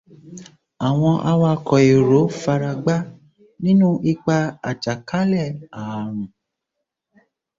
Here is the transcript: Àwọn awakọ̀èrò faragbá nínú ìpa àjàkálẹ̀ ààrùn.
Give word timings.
Àwọn 0.87 1.15
awakọ̀èrò 1.31 2.21
faragbá 2.41 2.95
nínú 3.63 3.87
ìpa 4.11 4.37
àjàkálẹ̀ 4.69 5.47
ààrùn. 5.79 6.27